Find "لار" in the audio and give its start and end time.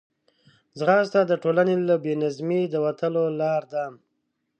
3.39-3.63